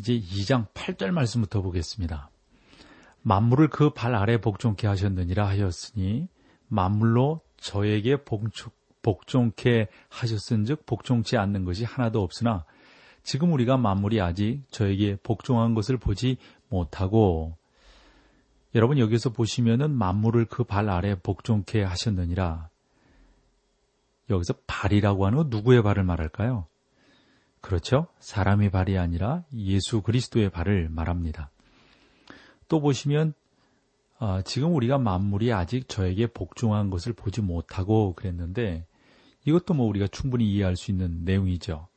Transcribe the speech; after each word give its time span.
이제 0.00 0.18
2장 0.18 0.66
8절 0.72 1.10
말씀부터 1.10 1.60
보겠습니다. 1.60 2.30
만물을 3.22 3.68
그 3.68 3.90
발 3.90 4.14
아래 4.14 4.40
복종케 4.40 4.86
하셨느니라 4.86 5.46
하였으니 5.46 6.26
만물로 6.68 7.42
저에게 7.58 8.24
복종, 8.24 8.72
복종 9.02 9.52
케 9.54 9.88
하셨은즉 10.08 10.86
복종치 10.86 11.36
않는 11.36 11.66
것이 11.66 11.84
하나도 11.84 12.22
없으나 12.22 12.64
지금 13.22 13.52
우리가 13.52 13.76
만물이 13.76 14.22
아직 14.22 14.62
저에게 14.70 15.16
복종한 15.22 15.74
것을 15.74 15.98
보지 15.98 16.38
못하고 16.70 17.58
여러분 18.74 18.98
여기서 18.98 19.30
보시면은 19.30 19.90
만물을 19.90 20.46
그 20.46 20.64
발 20.64 20.88
아래 20.88 21.14
복종케 21.14 21.82
하셨느니라 21.82 22.70
여기서 24.30 24.54
발이라고 24.66 25.26
하는 25.26 25.36
건 25.36 25.50
누구의 25.50 25.82
발을 25.82 26.04
말할까요? 26.04 26.66
그렇죠? 27.60 28.06
사람의 28.20 28.70
발이 28.70 28.98
아니라 28.98 29.44
예수 29.54 30.02
그리스도의 30.02 30.50
발을 30.50 30.88
말합니다. 30.88 31.50
또 32.68 32.80
보시면 32.80 33.34
아, 34.18 34.42
지금 34.42 34.74
우리가 34.74 34.98
만물이 34.98 35.52
아직 35.52 35.88
저에게 35.88 36.26
복종한 36.26 36.90
것을 36.90 37.12
보지 37.14 37.40
못하고 37.40 38.14
그랬는데 38.14 38.86
이것도 39.46 39.74
뭐 39.74 39.86
우리가 39.86 40.06
충분히 40.08 40.52
이해할 40.52 40.76
수 40.76 40.90
있는 40.90 41.24
내용이죠. 41.24 41.88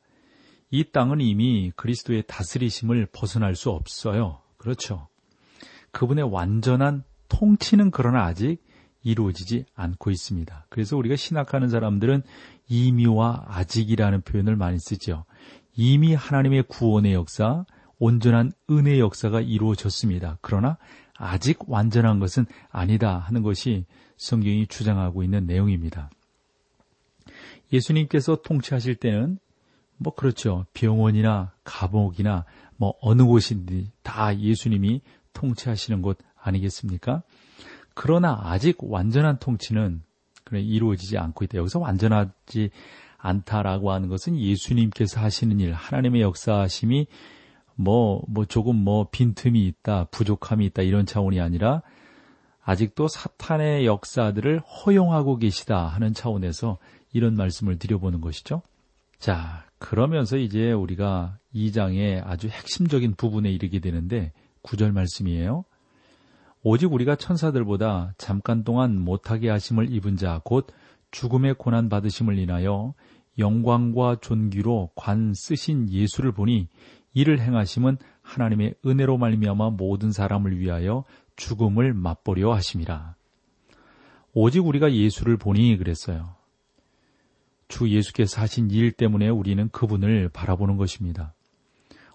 이 0.70 0.84
땅은 0.90 1.20
이미 1.20 1.70
그리스도의 1.76 2.24
다스리심을 2.26 3.08
벗어날 3.12 3.54
수 3.54 3.70
없어요. 3.70 4.40
그렇죠. 4.56 5.08
그분의 5.90 6.24
완전한 6.24 7.04
통치는 7.28 7.90
그러나 7.90 8.24
아직 8.24 8.58
이루어지지 9.02 9.66
않고 9.74 10.10
있습니다. 10.10 10.66
그래서 10.70 10.96
우리가 10.96 11.16
신학하는 11.16 11.68
사람들은 11.68 12.22
이미와 12.68 13.44
아직이라는 13.48 14.22
표현을 14.22 14.56
많이 14.56 14.78
쓰죠. 14.78 15.26
이미 15.76 16.14
하나님의 16.14 16.64
구원의 16.64 17.14
역사, 17.14 17.64
온전한 17.98 18.52
은혜의 18.70 19.00
역사가 19.00 19.40
이루어졌습니다. 19.40 20.38
그러나 20.40 20.78
아직 21.16 21.58
완전한 21.68 22.18
것은 22.18 22.46
아니다 22.70 23.18
하는 23.18 23.42
것이 23.42 23.84
성경이 24.16 24.66
주장하고 24.66 25.22
있는 25.22 25.46
내용입니다. 25.46 26.10
예수님께서 27.72 28.42
통치하실 28.42 28.96
때는 28.96 29.38
뭐 29.96 30.14
그렇죠. 30.14 30.66
병원이나 30.74 31.52
감옥이나 31.64 32.44
뭐 32.76 32.94
어느 33.00 33.22
곳인지 33.22 33.90
다 34.02 34.36
예수님이 34.38 35.00
통치하시는 35.32 36.02
곳 36.02 36.18
아니겠습니까? 36.40 37.22
그러나 37.94 38.40
아직 38.42 38.76
완전한 38.80 39.38
통치는 39.38 40.02
이루어지지 40.52 41.16
않고 41.16 41.44
있다. 41.44 41.58
여기서 41.58 41.78
완전하지 41.78 42.70
않다라고 43.24 43.90
하는 43.90 44.08
것은 44.10 44.38
예수님께서 44.38 45.18
하시는 45.18 45.58
일, 45.58 45.72
하나님의 45.72 46.20
역사하심이 46.20 47.06
뭐, 47.74 48.22
뭐 48.28 48.44
조금 48.44 48.76
뭐 48.76 49.08
빈틈이 49.10 49.66
있다, 49.66 50.04
부족함이 50.10 50.66
있다 50.66 50.82
이런 50.82 51.06
차원이 51.06 51.40
아니라 51.40 51.82
아직도 52.62 53.08
사탄의 53.08 53.86
역사들을 53.86 54.60
허용하고 54.60 55.38
계시다 55.38 55.86
하는 55.86 56.12
차원에서 56.12 56.78
이런 57.12 57.34
말씀을 57.34 57.78
드려보는 57.78 58.20
것이죠. 58.20 58.62
자, 59.18 59.64
그러면서 59.78 60.36
이제 60.36 60.72
우리가 60.72 61.38
2장의 61.54 62.22
아주 62.26 62.48
핵심적인 62.48 63.14
부분에 63.14 63.50
이르게 63.50 63.80
되는데 63.80 64.32
구절 64.62 64.92
말씀이에요. 64.92 65.64
오직 66.62 66.92
우리가 66.92 67.16
천사들보다 67.16 68.14
잠깐 68.18 68.64
동안 68.64 68.98
못하게 68.98 69.48
하심을 69.48 69.92
입은 69.92 70.16
자, 70.16 70.40
곧 70.44 70.66
죽음의 71.10 71.54
고난 71.54 71.88
받으심을 71.88 72.38
인하여 72.38 72.92
영광과 73.38 74.16
존귀로 74.20 74.90
관 74.94 75.32
쓰신 75.34 75.90
예수를 75.90 76.32
보니 76.32 76.68
이를 77.12 77.40
행하심은 77.40 77.98
하나님의 78.22 78.74
은혜로 78.84 79.18
말미암아 79.18 79.70
모든 79.70 80.12
사람을 80.12 80.58
위하여 80.58 81.04
죽음을 81.36 81.94
맛보려 81.94 82.52
하심이라. 82.52 83.14
오직 84.32 84.66
우리가 84.66 84.92
예수를 84.92 85.36
보니 85.36 85.76
그랬어요. 85.76 86.34
주 87.68 87.88
예수께서 87.88 88.40
하신 88.40 88.70
일 88.70 88.92
때문에 88.92 89.28
우리는 89.28 89.68
그분을 89.70 90.28
바라보는 90.28 90.76
것입니다. 90.76 91.34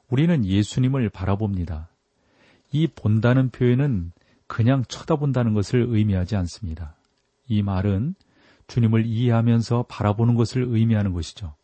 우리는 0.09 0.45
예수님을 0.45 1.09
바라봅니다. 1.09 1.89
이 2.71 2.87
본다는 2.87 3.49
표현은 3.49 4.11
그냥 4.47 4.83
쳐다본다는 4.87 5.53
것을 5.53 5.85
의미하지 5.89 6.35
않습니다. 6.35 6.95
이 7.47 7.61
말은 7.61 8.15
주님을 8.69 9.05
이해하면서 9.05 9.85
바라보는 9.89 10.35
것을 10.35 10.63
의미하는 10.69 11.11
것이죠. 11.11 11.55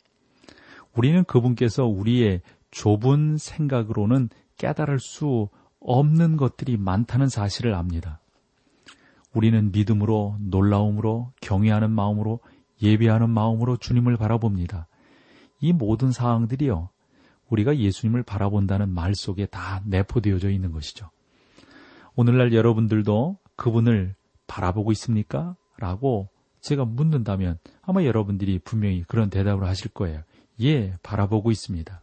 우리는 0.93 1.23
그분께서 1.23 1.85
우리의 1.85 2.41
좁은 2.71 3.37
생각으로는 3.37 4.29
깨달을 4.57 4.99
수 4.99 5.47
없는 5.79 6.35
것들이 6.35 6.77
많다는 6.77 7.29
사실을 7.29 7.73
압니다. 7.73 8.19
우리는 9.33 9.71
믿음으로, 9.71 10.37
놀라움으로, 10.39 11.31
경외하는 11.41 11.91
마음으로, 11.91 12.39
예배하는 12.81 13.29
마음으로 13.29 13.77
주님을 13.77 14.17
바라봅니다. 14.17 14.87
이 15.59 15.73
모든 15.73 16.11
사항들이요, 16.11 16.89
우리가 17.49 17.77
예수님을 17.77 18.23
바라본다는 18.23 18.89
말 18.89 19.13
속에 19.13 19.45
다 19.45 19.81
내포되어져 19.85 20.49
있는 20.49 20.71
것이죠. 20.71 21.09
오늘날 22.15 22.53
여러분들도 22.53 23.37
그분을 23.55 24.15
바라보고 24.47 24.91
있습니까? 24.93 25.55
라고 25.77 26.29
제가 26.65 26.83
묻는다면 26.83 27.59
아마 27.83 28.03
여러분들이 28.03 28.59
분명히 28.59 29.03
그런 29.07 29.29
대답을 29.29 29.67
하실 29.67 29.91
거예요. 29.91 30.23
예, 30.61 30.95
바라보고 31.03 31.51
있습니다. 31.51 32.01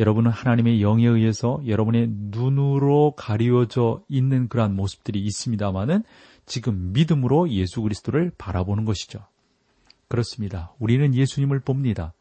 여러분은 0.00 0.30
하나님의 0.30 0.80
영에 0.80 1.06
의해서 1.06 1.60
여러분의 1.66 2.08
눈으로 2.08 3.12
가리워져 3.14 4.02
있는 4.08 4.48
그러한 4.48 4.74
모습들이 4.74 5.20
있습니다만은 5.20 6.02
지금 6.46 6.92
믿음으로 6.94 7.50
예수 7.50 7.82
그리스도를 7.82 8.32
바라보는 8.38 8.86
것이죠. 8.86 9.20
그렇습니다. 10.08 10.72
우리는 10.78 11.14
예수님을 11.14 11.60
봅니다. 11.60 12.14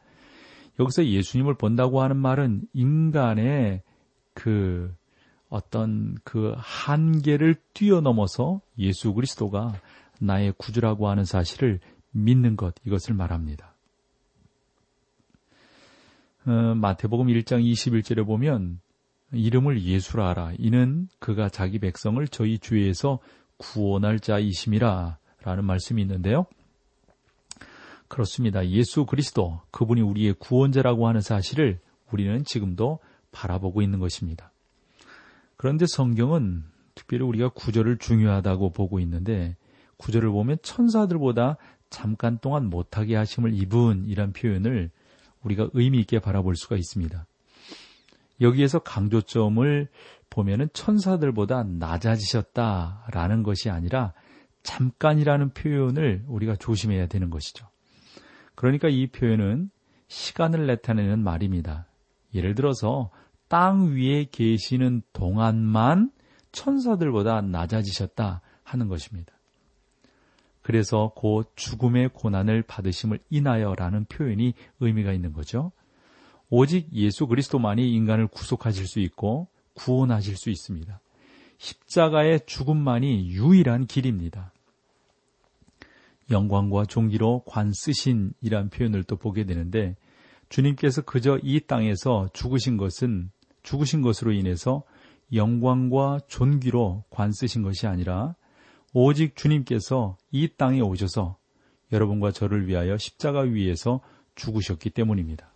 여기서 0.80 1.06
예수님을 1.06 1.56
본다고 1.56 2.02
하는 2.02 2.18
말은 2.18 2.64
인간의 2.74 3.84
그 4.34 4.94
어떤 5.50 6.18
그 6.26 6.54
한계를 6.58 7.56
뛰어넘어서 7.74 8.62
예수 8.78 9.14
그리스도가 9.14 9.74
나의 10.22 10.54
구주라고 10.58 11.10
하는 11.10 11.26
사실을 11.26 11.80
믿는 12.12 12.56
것, 12.56 12.76
이것을 12.86 13.16
말합니다. 13.16 13.74
어, 16.46 16.52
마태복음 16.76 17.28
1장 17.28 17.64
21절에 17.64 18.26
보면 18.26 18.80
이름을 19.32 19.84
예수라 19.84 20.30
하라. 20.30 20.54
이는 20.58 21.08
그가 21.20 21.50
자기 21.50 21.80
백성을 21.80 22.26
저희 22.28 22.60
주에서 22.60 23.20
구원할 23.58 24.20
자이심이라 24.20 25.18
라는 25.44 25.66
말씀이 25.66 26.02
있는데요. 26.02 26.46
그렇습니다. 28.08 28.68
예수 28.68 29.06
그리스도, 29.06 29.62
그분이 29.72 30.02
우리의 30.02 30.34
구원자라고 30.34 31.08
하는 31.08 31.22
사실을 31.22 31.80
우리는 32.12 32.44
지금도 32.44 33.00
바라보고 33.32 33.82
있는 33.82 34.00
것입니다. 34.00 34.52
그런데 35.56 35.86
성경은 35.88 36.64
특별히 36.94 37.24
우리가 37.24 37.50
구절을 37.50 37.98
중요하다고 37.98 38.72
보고 38.72 39.00
있는데 39.00 39.56
구절을 40.02 40.32
보면 40.32 40.58
천사들보다 40.64 41.58
잠깐 41.92 42.40
동안 42.40 42.70
못하게 42.70 43.16
하심을 43.16 43.54
입은 43.54 44.06
이란 44.08 44.34
표현을 44.34 44.90
우리가 45.44 45.70
의미 45.74 46.00
있게 46.00 46.20
바라볼 46.20 46.56
수가 46.56 46.76
있습니다. 46.76 47.26
여기에서 48.42 48.80
강조점을 48.80 49.88
보면은 50.32 50.70
천사들보다 50.74 51.64
낮아지셨다라는 51.64 53.44
것이 53.44 53.70
아니라 53.70 54.14
잠깐이라는 54.64 55.50
표현을 55.52 56.24
우리가 56.28 56.56
조심해야 56.56 57.08
되는 57.08 57.30
것이죠. 57.30 57.68
그러니까 58.56 58.88
이 58.90 59.08
표현은 59.08 59.70
시간을 60.08 60.66
나타내는 60.66 61.24
말입니다. 61.24 61.86
예를 62.34 62.56
들어서 62.56 63.12
땅 63.48 63.94
위에 63.96 64.26
계시는 64.32 65.04
동안만 65.14 66.12
천사들보다 66.52 67.42
낮아지셨다 67.42 68.42
하는 68.64 68.88
것입니다. 68.88 69.34
그래서 70.72 71.12
곧 71.18 71.52
죽음의 71.58 72.12
고난을 72.14 72.62
받으심을 72.62 73.20
인하여라는 73.30 74.06
표현이 74.06 74.54
의미가 74.80 75.12
있는 75.12 75.34
거죠. 75.34 75.74
오직 76.50 76.88
예수 76.94 77.28
그리스도만이 77.28 77.94
인간을 77.94 78.28
구속하실 78.28 78.88
수 78.88 79.02
있고 79.02 79.50
구원하실 79.74 80.38
수 80.38 80.50
있습니다. 80.50 81.02
십자가의 81.58 82.46
죽음만이 82.46 83.32
유일한 83.32 83.86
길입니다. 83.86 84.54
영광과 86.30 86.86
종기로 86.86 87.44
관 87.46 87.74
쓰신 87.74 88.32
이란 88.40 88.70
표현을 88.70 89.04
또 89.04 89.18
보게 89.18 89.44
되는데 89.44 89.98
주님께서 90.48 91.02
그저 91.02 91.38
이 91.44 91.60
땅에서 91.60 92.30
죽으신 92.32 92.78
것은 92.78 93.30
죽으신 93.62 94.02
것으로 94.02 94.32
인해서 94.32 94.84
영광과 95.34 96.22
존귀로 96.30 97.04
관 97.10 97.34
쓰신 97.34 97.62
것이 97.62 97.88
아니라 97.88 98.36
오직 98.94 99.36
주님께서 99.36 100.18
이 100.32 100.50
땅에 100.58 100.82
오셔서 100.82 101.38
여러분과 101.92 102.32
저를 102.32 102.68
위하여 102.68 102.98
십자가 102.98 103.42
위에서 103.42 104.02
죽으셨기 104.36 104.90
때문입니다. 104.90 105.52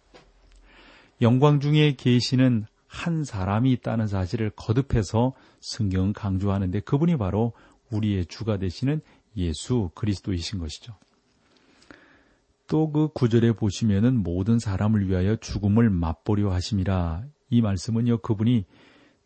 영광 1.21 1.59
중에 1.59 1.95
계시는 1.95 2.65
한 2.87 3.23
사람이 3.23 3.71
있다는 3.73 4.07
사실을 4.07 4.51
거듭해서 4.51 5.33
성경은 5.59 6.13
강조하는데 6.13 6.79
그분이 6.81 7.17
바로 7.17 7.53
우리의 7.91 8.25
주가 8.25 8.57
되시는 8.57 9.01
예수 9.37 9.91
그리스도이신 9.95 10.59
것이죠. 10.59 10.95
또 12.67 12.91
그 12.91 13.09
구절에 13.13 13.51
보시면은 13.53 14.23
모든 14.23 14.59
사람을 14.59 15.07
위하여 15.07 15.35
죽음을 15.35 15.89
맛보려 15.89 16.51
하심이라 16.51 17.25
이 17.49 17.61
말씀은요 17.61 18.19
그분이 18.19 18.65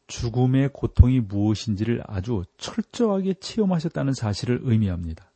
죽음의 0.10 0.72
고통이 0.74 1.22
무엇인지를 1.22 2.04
아주 2.08 2.44
철저하게 2.58 3.36
체험하셨다는 3.36 4.14
사실을 4.14 4.60
의미합니다. 4.64 5.30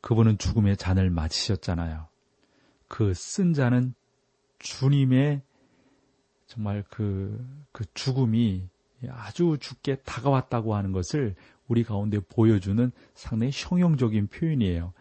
그분은 0.00 0.38
죽음의 0.38 0.76
잔을 0.76 1.10
마치셨잖아요. 1.10 2.06
그 2.88 3.12
쓴 3.14 3.52
잔은 3.52 3.94
주님의 4.60 5.42
정말 6.46 6.84
그, 6.88 7.44
그 7.72 7.84
죽음이 7.94 8.68
아주 9.10 9.58
죽게 9.60 9.96
다가왔다고 9.96 10.76
하는 10.76 10.92
것을 10.92 11.34
우리 11.66 11.82
가운데 11.82 12.20
보여주는 12.20 12.92
상당히 13.14 13.50
형용적인 13.52 14.28
표현이에요. 14.28 14.92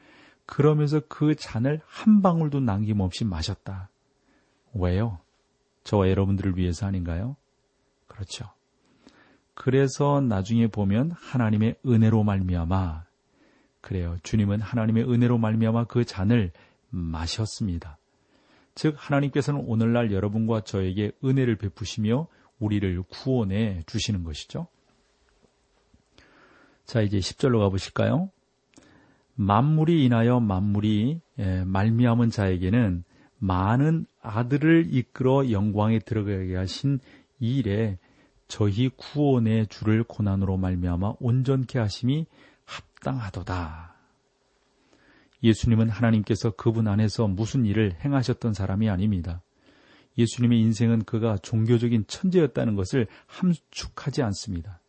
그러면서 0.48 1.00
그 1.08 1.36
잔을 1.36 1.80
한 1.86 2.22
방울도 2.24 2.60
남김없이 2.62 3.24
마셨다. 3.24 3.90
왜요? 4.74 5.20
저와 5.84 6.10
여러분들을 6.10 6.58
위해서 6.58 6.88
아닌가요? 6.88 7.36
그렇죠. 8.08 8.50
그래서 9.54 10.22
나중에 10.22 10.68
보면 10.68 11.12
하나님의 11.12 11.76
은혜로 11.86 12.24
말미암아 12.24 13.06
그래요. 13.82 14.18
주님은 14.24 14.62
하나님의 14.62 15.04
은혜로 15.12 15.38
말미암아 15.38 15.86
그 15.86 16.06
잔을 16.06 16.52
마셨습니다. 16.90 17.98
즉 18.76 18.96
하나님께서는 18.98 19.64
오늘날 19.68 20.12
여러분과 20.12 20.62
저에게 20.62 21.12
은혜를 21.24 21.58
베푸시며 21.58 22.28
우리를 22.60 23.04
구원해 23.04 23.84
주시는 23.86 24.24
것이죠. 24.24 24.68
자, 26.86 27.02
이제 27.02 27.18
10절로 27.18 27.60
가 27.60 27.70
보실까요? 27.70 28.30
만물이 29.36 30.06
인하여 30.06 30.40
만물이 30.40 31.22
예, 31.40 31.64
말미암은 31.66 32.30
자에게는 32.30 33.04
많은 33.40 34.06
아들을 34.22 34.88
이끌어 34.94 35.52
영광에 35.52 36.00
들어가게 36.00 36.56
하신 36.56 37.00
이 37.40 37.58
일에 37.58 37.98
저희 38.54 38.88
구원의 38.90 39.66
주를 39.66 40.04
고난으로 40.04 40.58
말미암아 40.58 41.16
온전케 41.20 41.80
하심이 41.80 42.28
합당하도다. 42.66 43.96
예수님은 45.42 45.90
하나님께서 45.90 46.52
그분 46.52 46.88
안에서 46.88 47.28
무슨 47.28 47.66
일을 47.66 47.96
행하셨던 48.06 48.54
사람이 48.54 48.92
아닙니다. 48.92 49.42
예수님의 50.20 50.60
인생은 50.60 51.06
그가 51.06 51.40
종교적인 51.40 52.06
천재였다는 52.06 52.76
것을 52.76 53.08
함축하지 53.26 54.22
않습니다. 54.22 54.80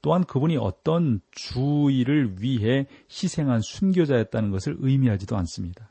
또한 0.00 0.24
그분이 0.24 0.56
어떤 0.56 1.20
주의를 1.30 2.40
위해 2.40 2.86
희생한 3.10 3.60
순교자였다는 3.60 4.50
것을 4.50 4.76
의미하지도 4.78 5.36
않습니다. 5.36 5.90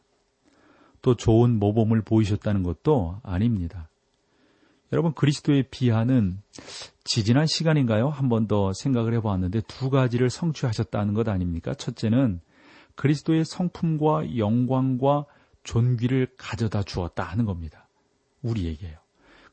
또 1.04 1.14
좋은 1.16 1.60
모범을 1.60 2.02
보이셨다는 2.02 2.64
것도 2.64 3.20
아닙니다. 3.22 3.88
여러분 4.92 5.14
그리스도의 5.14 5.66
비하는 5.70 6.40
지지난 7.04 7.46
시간인가요? 7.48 8.10
한 8.10 8.30
번 8.30 8.48
더 8.48 8.74
생각을 8.74 9.14
해보았는데 9.16 9.62
두 9.68 9.90
가지를 9.90 10.30
성취하셨다는 10.30 11.14
것 11.14 11.28
아닙니까? 11.28 11.74
첫째는 11.74 12.40
그리스도의 12.96 13.46
성품과 13.46 14.38
영광과 14.38 15.26
존귀를 15.64 16.28
가져다 16.38 16.84
주었다 16.84 17.24
하는 17.24 17.46
겁니다. 17.46 17.88
우리에게요. 18.42 18.98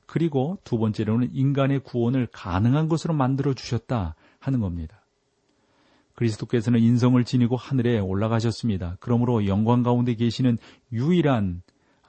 그리고 0.06 0.58
두 0.64 0.78
번째로는 0.78 1.30
인간의 1.32 1.80
구원을 1.80 2.26
가능한 2.32 2.88
것으로 2.88 3.14
만들어 3.14 3.54
주셨다 3.54 4.16
하는 4.40 4.60
겁니다. 4.60 5.04
그리스도께서는 6.14 6.80
인성을 6.80 7.22
지니고 7.24 7.56
하늘에 7.56 7.98
올라가셨습니다. 7.98 8.96
그러므로 9.00 9.46
영광 9.46 9.82
가운데 9.82 10.14
계시는 10.14 10.58
유일한 10.92 11.62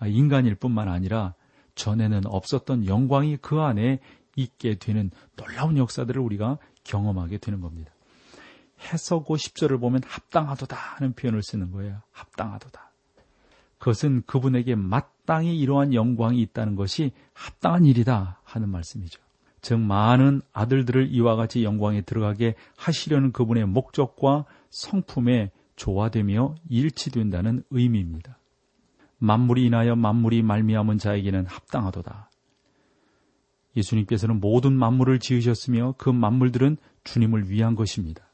인간일 0.06 0.56
뿐만 0.56 0.90
아니라 0.90 1.36
전에는 1.76 2.24
없었던 2.26 2.88
영광이 2.88 3.38
그 3.38 3.62
안에 3.62 4.00
있게 4.44 4.76
되는 4.76 5.12
놀라운 5.36 5.78
역사들을 5.78 6.22
우리가 6.22 6.58
경험하게 6.84 7.38
되는 7.38 7.62
겁니다. 7.62 7.92
해서고 8.80 9.36
10절을 9.36 9.80
보면 9.80 10.02
합당하도다 10.06 10.76
하는 10.76 11.14
표현을 11.14 11.44
쓰는 11.44 11.72
거예요. 11.72 12.02
합당하도다. 12.12 12.92
그것은 13.78 14.24
그분에게 14.26 14.76
마땅히 14.76 15.58
이러한 15.58 15.94
영광이 15.94 16.42
있다는 16.42 16.76
것이 16.76 17.12
합당한 17.34 17.86
일이다 17.86 18.40
하는 18.44 18.70
말씀이죠. 18.70 19.22
즉 19.62 19.80
많은 19.80 20.42
아들들을 20.54 21.10
이와 21.12 21.36
같이 21.36 21.64
영광에 21.64 22.02
들어가게 22.02 22.56
하시려는 22.78 23.32
그분의 23.32 23.68
목적과 23.68 24.46
성품에 24.70 25.52
조화되며 25.76 26.56
일치된다는 26.70 27.64
의미입니다. 27.70 28.38
만물이 29.20 29.66
인하여 29.66 29.96
만물이 29.96 30.42
말미암은 30.42 30.98
자에게는 30.98 31.46
합당하도다. 31.46 32.31
예수님께서는 33.76 34.40
모든 34.40 34.74
만물을 34.74 35.20
지으셨으며 35.20 35.96
그 35.98 36.10
만물들은 36.10 36.78
주님을 37.04 37.50
위한 37.50 37.76
것입니다. 37.76 38.28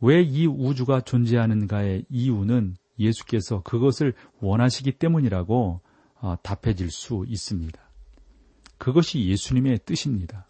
왜 0.00 0.22
이 0.22 0.46
우주가 0.46 1.00
존재하는가의 1.00 2.06
이유는 2.08 2.76
예수께서 2.98 3.62
그것을 3.62 4.14
원하시기 4.40 4.92
때문이라고 4.92 5.80
어, 6.22 6.36
답해질 6.42 6.90
수 6.90 7.24
있습니다. 7.26 7.80
그것이 8.78 9.26
예수님의 9.26 9.80
뜻입니다. 9.84 10.46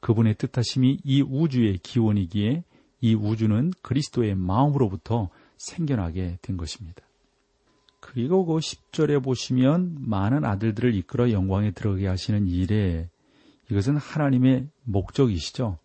그분의 0.00 0.34
뜻하심이 0.36 1.00
이 1.04 1.22
우주의 1.22 1.78
기원이기에 1.78 2.64
이 3.00 3.14
우주는 3.14 3.72
그리스도의 3.82 4.34
마음으로부터 4.34 5.30
생겨나게 5.56 6.38
된 6.42 6.56
것입니다. 6.56 7.02
그리고 8.00 8.44
그 8.44 8.56
10절에 8.56 9.22
보시면 9.22 9.96
많은 10.00 10.44
아들들을 10.44 10.94
이끌어 10.94 11.30
영광에 11.30 11.70
들어가게 11.70 12.06
하시는 12.06 12.46
일에 12.46 13.08
이것은 13.70 13.96
하나님의 13.96 14.68
목적이시죠. 14.84 15.78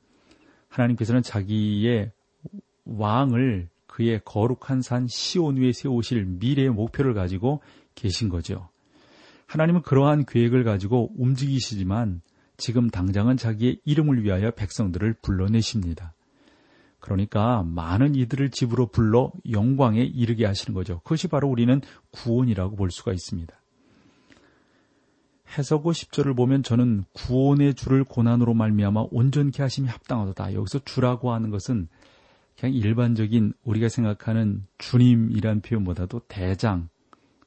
하나님께서는 0.69 1.21
자기의 1.21 2.11
왕을 2.85 3.69
그의 3.85 4.21
거룩한 4.25 4.81
산 4.81 5.07
시온 5.07 5.57
위에 5.57 5.71
세우실 5.71 6.25
미래의 6.25 6.69
목표를 6.69 7.13
가지고 7.13 7.61
계신 7.93 8.29
거죠. 8.29 8.69
하나님은 9.47 9.83
그러한 9.83 10.25
계획을 10.25 10.63
가지고 10.63 11.11
움직이시지만 11.17 12.21
지금 12.57 12.89
당장은 12.89 13.37
자기의 13.37 13.79
이름을 13.85 14.23
위하여 14.23 14.51
백성들을 14.51 15.15
불러내십니다. 15.21 16.14
그러니까 17.05 17.61
많은 17.61 18.15
이들을 18.15 18.49
집으로 18.49 18.87
불러 18.87 19.31
영광에 19.51 20.01
이르게 20.01 20.43
하시는 20.43 20.73
거죠. 20.73 21.01
그것이 21.03 21.27
바로 21.27 21.47
우리는 21.47 21.79
구원이라고 22.09 22.75
볼 22.75 22.89
수가 22.89 23.13
있습니다. 23.13 23.53
해석고 25.55 25.91
10절을 25.91 26.35
보면 26.35 26.63
저는 26.63 27.03
구원의 27.13 27.75
주를 27.75 28.03
고난으로 28.05 28.55
말미암아 28.55 29.05
온전케 29.11 29.61
하심이 29.61 29.87
합당하다. 29.87 30.55
여기서 30.55 30.79
주라고 30.83 31.31
하는 31.31 31.51
것은 31.51 31.89
그냥 32.59 32.73
일반적인 32.73 33.53
우리가 33.63 33.87
생각하는 33.87 34.65
주님이란 34.79 35.61
표현보다도 35.61 36.21
대장, 36.27 36.89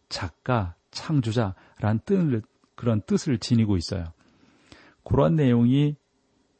작가, 0.08 0.76
창조자라는 0.92 2.00
뜻을, 2.04 2.42
그런 2.76 3.02
뜻을 3.02 3.38
지니고 3.38 3.76
있어요. 3.76 4.04
그러한 5.02 5.34
내용이 5.34 5.96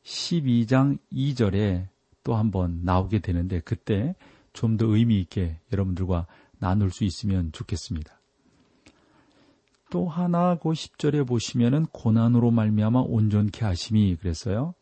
12장 0.02 0.98
2절에 1.12 1.86
또 2.24 2.34
한번 2.36 2.80
나오게 2.84 3.20
되는데 3.20 3.60
그때 3.60 4.14
좀 4.52 4.76
더 4.76 4.86
의미 4.86 5.20
있게 5.20 5.60
여러분들과 5.72 6.26
나눌 6.58 6.90
수 6.90 7.04
있으면 7.04 7.52
좋겠습니다. 7.52 8.18
또 9.90 10.08
하나 10.08 10.56
그 10.56 10.70
10절에 10.70 11.26
보시면은 11.26 11.86
고난으로 11.86 12.50
말미암아 12.50 13.00
온전케 13.00 13.64
하심이 13.64 14.16
그랬어요. 14.16 14.74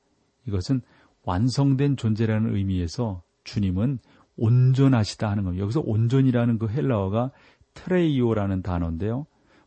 이것은 0.46 0.80
완성된 1.24 1.96
존재라는 1.96 2.54
의미에서 2.54 3.22
주님은 3.44 3.98
온전하시다 4.36 5.30
하는 5.30 5.44
겁니다. 5.44 5.62
여기서 5.62 5.82
온전이라는 5.84 6.58
그 6.58 6.68
헬라어가 6.68 7.30
트레이오라는 7.74 8.62
단어인데요. 8.62 9.26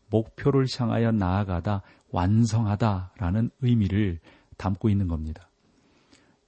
목표를 0.09 0.65
향하여 0.77 1.11
나아가다, 1.11 1.83
완성하다라는 2.11 3.51
의미를 3.61 4.19
담고 4.57 4.89
있는 4.89 5.07
겁니다. 5.07 5.48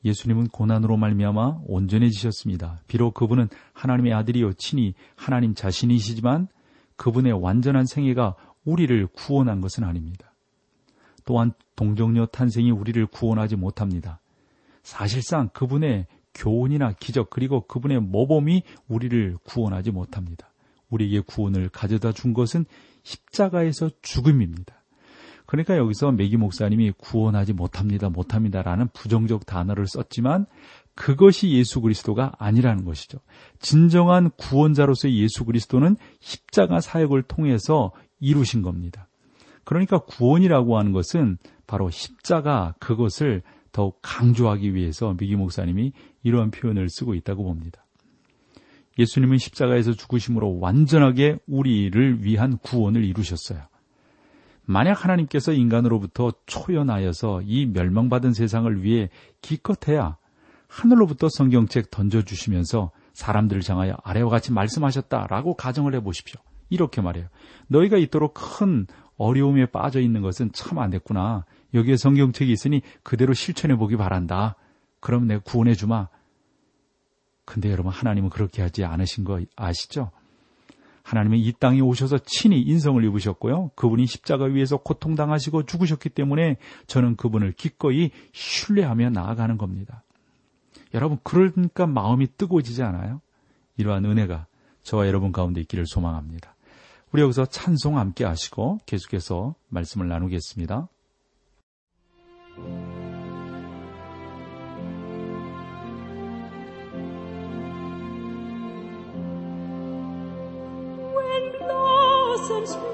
예수님은 0.04 0.48
고난으로 0.48 0.98
말미암아 0.98 1.62
온전해지셨습니다. 1.66 2.82
비록 2.88 3.14
그분은 3.14 3.50
하나님의 3.74 4.14
아들이요 4.14 4.54
친히 4.54 4.94
하나님 5.16 5.54
자신이시지만 5.54 6.48
그분의 6.96 7.34
완전한 7.34 7.86
생애가 7.86 8.36
우리를 8.66 9.08
구원한 9.08 9.62
것은 9.62 9.84
아닙니다. 9.84 10.34
또한 11.26 11.54
동정녀 11.76 12.28
탄생이 12.28 12.72
우리를 12.72 13.06
구원하지 13.08 13.56
못합니다. 13.56 14.20
사실상 14.84 15.50
그분의 15.50 16.08
교훈이나 16.34 16.94
기적 16.94 17.30
그리고 17.30 17.62
그분의 17.68 18.00
모범이 18.02 18.64
우리를 18.88 19.38
구원하지 19.44 19.92
못합니다. 19.92 20.52
우리에게 20.90 21.22
구원을 21.22 21.70
가져다 21.70 22.12
준 22.12 22.34
것은 22.34 22.66
십자가에서 23.04 23.90
죽음입니다. 24.02 24.81
그러니까 25.52 25.76
여기서 25.76 26.14
메기 26.14 26.38
목사님이 26.38 26.94
구원하지 26.98 27.52
못합니다, 27.52 28.08
못합니다라는 28.08 28.88
부정적 28.94 29.46
단어를 29.46 29.86
썼지만 29.86 30.46
그것이 30.96 31.52
예수 31.52 31.82
그리스도가 31.82 32.32
아니라는 32.38 32.86
것이죠. 32.86 33.18
진정한 33.60 34.32
구원자로서의 34.38 35.20
예수 35.20 35.44
그리스도는 35.44 35.98
십자가 36.22 36.80
사역을 36.80 37.24
통해서 37.24 37.92
이루신 38.22 38.62
겁니다. 38.62 39.10
그러니까 39.66 40.00
구원이라고 40.00 40.78
하는 40.80 40.94
것은 40.94 41.38
바로 41.68 41.90
십자가 41.90 42.74
그것을 42.80 43.42
더욱 43.74 44.00
강조하기 44.02 44.74
위해서 44.74 45.16
미기 45.20 45.36
목사님이 45.36 45.92
이러한 46.24 46.52
표현을 46.52 46.88
쓰고 46.88 47.14
있다고 47.14 47.44
봅니다. 47.44 47.86
예수님은 48.98 49.38
십자가에서 49.38 49.92
죽으심으로 49.92 50.60
완전하게 50.60 51.40
우리를 51.46 52.24
위한 52.24 52.58
구원을 52.58 53.04
이루셨어요. 53.04 53.71
만약 54.66 55.04
하나님께서 55.04 55.54
인간으로부터 55.54 56.32
초연하여서 56.46 57.42
이 57.46 57.66
멸망받은 57.66 58.34
세상을 58.34 58.84
위해 58.84 59.10
기껏해야 59.42 60.18
하늘로부터 60.68 61.28
성경책 61.30 61.92
던져주시면서 61.92 62.92
사람들을 63.14 63.62
향하여 63.68 63.98
아래와 64.04 64.30
같이 64.30 64.54
말씀하셨다라고 64.54 65.56
가정을 65.56 65.94
해보십시오. 65.96 66.40
이렇게 66.70 67.02
말해요. 67.02 67.28
너희가 67.68 67.98
이토록 67.98 68.34
큰 68.34 68.88
어려움에 69.18 69.66
빠져 69.66 70.00
있는 70.00 70.22
것은 70.22 70.52
참 70.54 70.80
안 70.80 70.90
됐구나. 70.90 71.46
여기에 71.74 71.98
성경책이 71.98 72.52
있으니 72.52 72.82
그대로 73.04 73.34
실천해 73.34 73.76
보기 73.76 73.98
바란다. 73.98 74.56
그럼 75.02 75.28
내가 75.28 75.42
구원해 75.44 75.74
주마. 75.76 76.08
근데 77.46 77.70
여러분 77.72 77.92
하나님은 77.92 78.30
그렇게 78.30 78.62
하지 78.62 78.86
않으신 78.86 79.26
거 79.26 79.42
아시죠? 79.58 80.12
하나님은 81.12 81.40
이 81.40 81.52
땅에 81.52 81.82
오셔서 81.82 82.20
친히 82.20 82.62
인성을 82.62 83.04
입으셨고요. 83.04 83.72
그분이 83.76 84.08
십자가 84.08 84.46
위에서 84.46 84.78
고통당하시고 84.78 85.66
죽으셨기 85.66 86.08
때문에 86.08 86.56
저는 86.88 87.18
그분을 87.18 87.52
기꺼이 87.52 88.12
신뢰하며 88.32 89.10
나아가는 89.10 89.58
겁니다. 89.58 90.04
여러분 90.94 91.20
그러니까 91.24 91.86
마음이 91.86 92.28
뜨거워지지 92.38 92.82
않아요? 92.84 93.20
이러한 93.76 94.06
은혜가 94.06 94.48
저와 94.84 95.08
여러분 95.08 95.34
가운데 95.34 95.60
있기를 95.60 95.86
소망합니다. 95.86 96.56
우리 97.12 97.22
여기서 97.22 97.46
찬송 97.46 97.98
함께 97.98 98.24
하시고 98.24 98.80
계속해서 98.86 99.56
말씀을 99.68 100.08
나누겠습니다. 100.08 100.88
some 112.52 112.91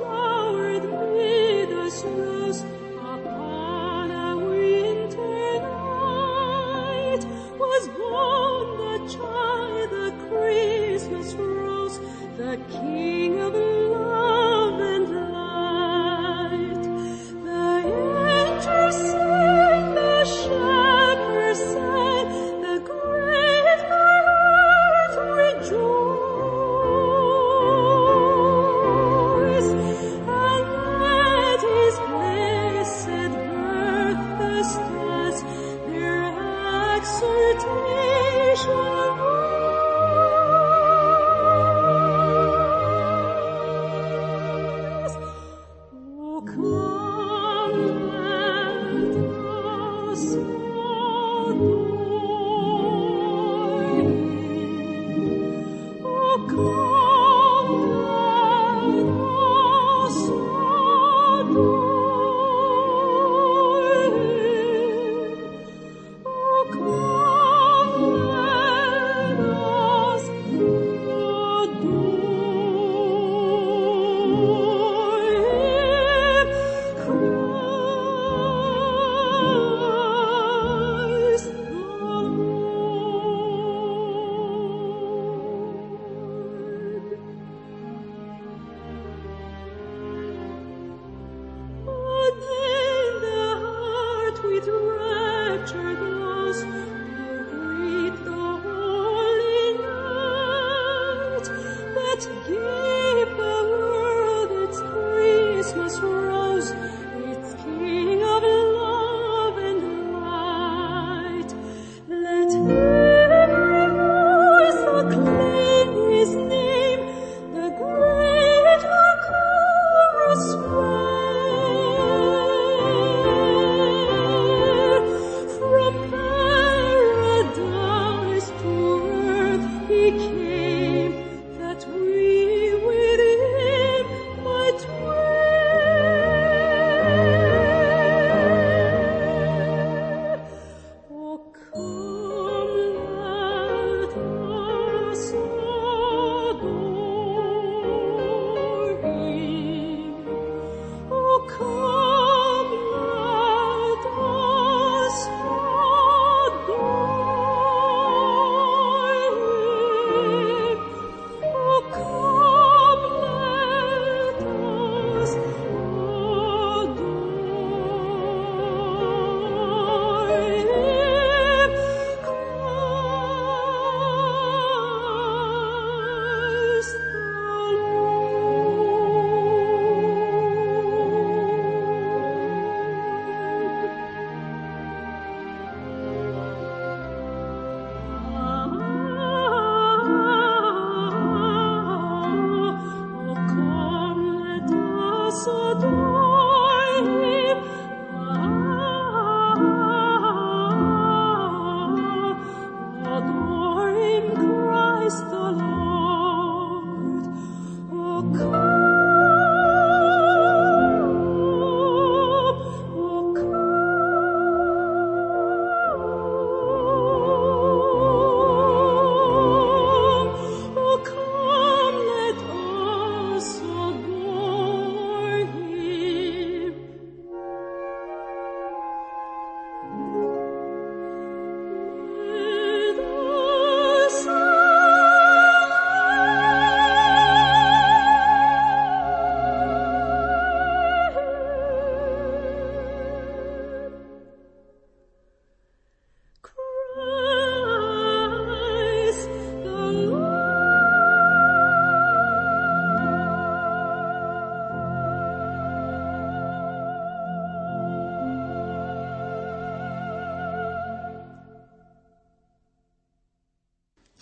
come 208.35 208.53
on. 208.53 208.56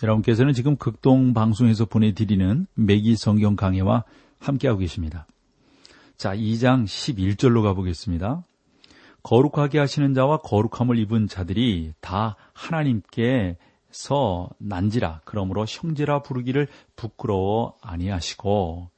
여러분께서는 0.02 0.52
지금 0.52 0.76
극동 0.76 1.32
방송에서 1.32 1.86
보내드리는 1.86 2.66
매기 2.74 3.16
성경 3.16 3.56
강해와 3.56 4.04
함께하고 4.38 4.80
계십니다. 4.80 5.26
자, 6.16 6.34
2장 6.34 6.84
11절로 6.84 7.62
가보겠습니다. 7.62 8.44
거룩하게 9.22 9.78
하시는 9.78 10.14
자와 10.14 10.38
거룩함을 10.38 10.98
입은 10.98 11.26
자들이 11.26 11.92
다 12.00 12.36
하나님께서 12.52 13.56
난지라 14.58 15.22
그러므로 15.24 15.64
형제라 15.66 16.22
부르기를 16.22 16.68
부끄러워 16.94 17.76
아니하시고 17.82 18.88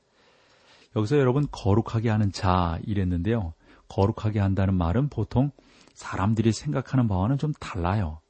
여기서 0.97 1.19
여러분 1.19 1.47
거룩하게 1.51 2.11
하는 2.11 2.31
자 2.31 2.79
이랬는데요. 2.85 3.55
거룩하게 3.89 4.41
한다는 4.41 4.75
말은 4.75 5.09
보통 5.09 5.51
사람들이 5.95 6.53
생각하는 6.53 7.09
바와는 7.09 7.39
좀 7.39 7.53
달라요. 7.59 8.21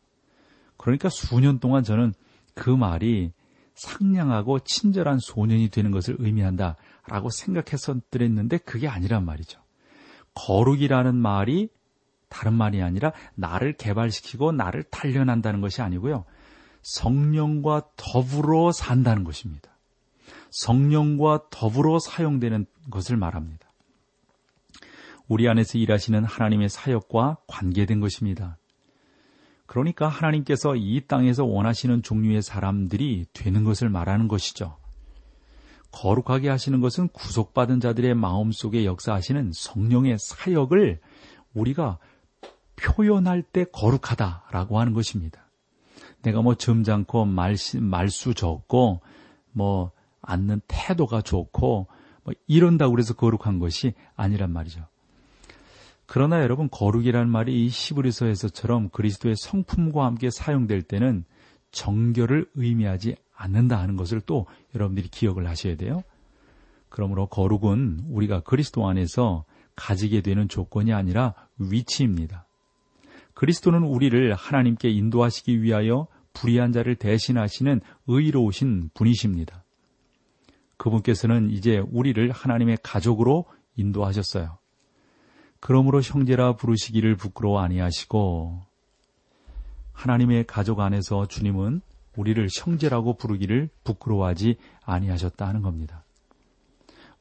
그러니까 0.77 1.09
수년 1.09 1.59
동안 1.59 1.83
저는 1.83 2.15
그 2.59 2.71
말이 2.71 3.33
상냥하고 3.77 4.59
친절한 4.59 5.21
소년이 5.21 5.69
되는 5.69 5.93
것을 5.93 6.17
의미한다 6.19 6.75
라고 7.07 7.31
생각했었더랬는데 7.31 8.59
그게 8.59 8.89
아니란 8.89 9.25
말이죠. 9.25 9.61
거룩이라는 10.35 11.15
말이 11.15 11.69
다른 12.29 12.55
말이 12.55 12.83
아니라 12.83 13.13
나를 13.37 13.75
개발시키고 13.75 14.51
나를 14.51 14.83
단련한다는 14.83 15.61
것이 15.61 15.83
아니고요. 15.83 16.25
성령과 16.83 17.85
더불어 17.97 18.73
산다는 18.73 19.23
것입니다. 19.23 19.71
성령과 20.51 21.45
더불어 21.51 22.01
사용되는 22.01 22.67
것을 22.91 23.17
말합니다. 23.17 23.69
우리 25.29 25.49
안에서 25.49 25.79
일하시는 25.79 26.25
하나님의 26.25 26.69
사역과 26.69 27.39
관계된 27.47 28.01
것입니다. 28.01 28.59
그러니까 29.69 30.09
하나님께서 30.09 30.77
이 30.77 31.03
땅에서 31.07 31.45
원하시는 31.45 32.03
종류의 32.03 32.41
사람들이 32.41 33.27
되는 33.35 33.65
것을 33.65 33.91
말하는 33.91 34.27
것이죠. 34.27 34.79
거룩하게 35.93 36.49
하시는 36.49 36.81
것은 36.81 37.09
구속받은 37.09 37.81
자들의 37.81 38.15
마음 38.15 38.51
속에 38.51 38.87
역사하시는 38.87 39.53
성령의 39.53 40.17
사역을 40.19 41.01
우리가 41.53 41.99
표현할 42.77 43.43
때 43.43 43.65
거룩하다라고 43.65 44.81
하는 44.81 44.95
것입니다. 44.95 45.51
내가 46.23 46.41
뭐 46.41 46.55
점잖고 46.55 47.27
말수, 47.27 47.83
말수 47.83 48.33
적고 48.33 49.03
뭐 49.53 49.91
앉는 50.23 50.63
태도가 50.67 51.21
좋고 51.21 51.89
뭐 52.25 52.35
이런다고 52.47 52.93
그래서 52.93 53.13
거룩한 53.13 53.59
것이 53.59 53.93
아니란 54.17 54.51
말이죠. 54.51 54.87
그러나 56.09 56.41
여러분 56.43 56.71
거룩이라는 56.71 57.29
말이 57.29 57.67
이 57.67 57.69
시브리서에서처럼 57.69 58.89
그리스도의 58.89 59.37
성품과 59.37 60.07
함께 60.07 60.31
사용될 60.31 60.81
때는 60.81 61.25
정결을 61.71 62.47
의미하지 62.55 63.15
않는다 63.37 63.79
하는 63.79 63.97
것을 63.97 64.23
또 64.23 64.47
여러분들이 64.75 65.09
기억을 65.09 65.47
하셔야 65.47 65.77
돼요. 65.77 66.03
그러므로 66.89 67.27
거룩은 67.27 68.07
우리가 68.09 68.41
그리스도 68.41 68.89
안에서 68.89 69.45
가지게 69.77 70.23
되는 70.23 70.49
조건이 70.49 70.95
아니라 70.95 71.35
위치입니다. 71.59 72.47
그리스도는 73.35 73.83
우리를 73.83 74.33
하나님께 74.33 74.89
인도하시기 74.89 75.63
위하여 75.63 76.07
불의한 76.33 76.73
자를 76.73 76.97
대신하시는 76.97 77.83
의로우신 78.07 78.93
분이십니다. 78.95 79.63
그분께서는 80.79 81.51
이제 81.51 81.83
우리를 81.91 82.31
하나님의 82.31 82.79
가족으로 82.83 83.45
인도하셨어요. 83.77 84.59
그러므로 85.61 86.01
형제라 86.01 86.55
부르시기를 86.57 87.17
부끄러워 87.17 87.61
아니하시고 87.61 88.63
하나님의 89.93 90.47
가족 90.47 90.81
안에서 90.81 91.27
주님은 91.27 91.81
우리를 92.17 92.49
형제라고 92.53 93.17
부르기를 93.17 93.69
부끄러워하지 93.85 94.57
아니하셨다 94.85 95.47
하는 95.47 95.63
겁니다. 95.63 96.05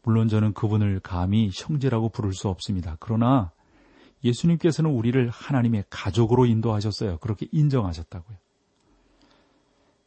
물론 0.03 0.27
저는 0.27 0.53
그분을 0.53 0.99
감히 1.01 1.49
형제라고 1.53 2.09
부를 2.09 2.33
수 2.33 2.47
없습니다. 2.49 2.97
그러나 2.99 3.51
예수님께서는 4.23 4.89
우리를 4.89 5.29
하나님의 5.29 5.85
가족으로 5.89 6.45
인도하셨어요. 6.45 7.17
그렇게 7.17 7.47
인정하셨다고요. 7.51 8.37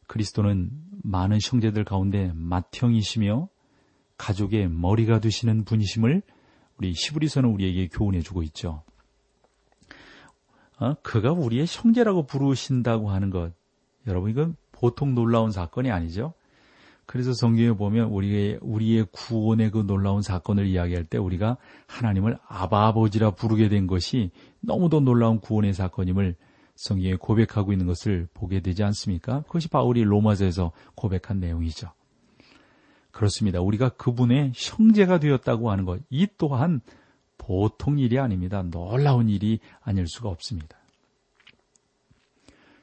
그리스도는 0.07 0.71
많은 1.03 1.39
형제들 1.41 1.85
가운데 1.85 2.31
맏형이시며 2.33 3.47
가족의 4.17 4.69
머리가 4.69 5.19
되시는 5.19 5.63
분이심을 5.63 6.21
우리 6.81 6.95
시브리서는 6.95 7.47
우리에게 7.47 7.89
교훈해 7.89 8.21
주고 8.21 8.41
있죠. 8.41 8.81
어? 10.79 10.95
그가 11.03 11.31
우리의 11.31 11.67
형제라고 11.69 12.25
부르신다고 12.25 13.11
하는 13.11 13.29
것, 13.29 13.53
여러분 14.07 14.31
이건 14.31 14.55
보통 14.71 15.13
놀라운 15.13 15.51
사건이 15.51 15.91
아니죠. 15.91 16.33
그래서 17.05 17.33
성경에 17.33 17.73
보면 17.73 18.07
우리의 18.07 18.57
우리의 18.61 19.05
구원의 19.11 19.69
그 19.69 19.85
놀라운 19.85 20.23
사건을 20.23 20.65
이야기할 20.65 21.03
때 21.03 21.19
우리가 21.19 21.57
하나님을 21.85 22.39
아바 22.47 22.87
아버지라 22.87 23.31
부르게 23.31 23.69
된 23.69 23.85
것이 23.85 24.31
너무도 24.61 25.01
놀라운 25.01 25.39
구원의 25.39 25.73
사건임을 25.73 26.35
성경에 26.75 27.13
고백하고 27.15 27.73
있는 27.73 27.85
것을 27.85 28.27
보게 28.33 28.59
되지 28.59 28.83
않습니까? 28.83 29.41
그것이 29.41 29.67
바울이 29.67 30.03
로마서에서 30.03 30.71
고백한 30.95 31.39
내용이죠. 31.39 31.91
그렇습니다. 33.11 33.61
우리가 33.61 33.89
그분의 33.89 34.51
형제가 34.55 35.19
되었다고 35.19 35.71
하는 35.71 35.85
것, 35.85 36.01
이 36.09 36.27
또한 36.37 36.81
보통 37.37 37.99
일이 37.99 38.19
아닙니다. 38.19 38.61
놀라운 38.63 39.29
일이 39.29 39.59
아닐 39.81 40.07
수가 40.07 40.29
없습니다. 40.29 40.77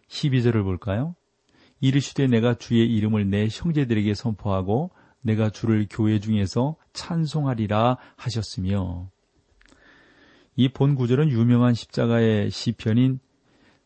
12절을 0.08 0.62
볼까요? 0.62 1.14
이르시되 1.80 2.26
내가 2.26 2.54
주의 2.54 2.86
이름을 2.96 3.30
내 3.30 3.46
형제들에게 3.50 4.14
선포하고 4.14 4.90
내가 5.20 5.50
주를 5.50 5.86
교회 5.90 6.18
중에서 6.18 6.76
찬송하리라 6.92 7.98
하셨으며 8.16 9.10
이 10.56 10.68
본 10.68 10.96
구절은 10.96 11.30
유명한 11.30 11.72
십자가의 11.72 12.50
시편인 12.50 13.20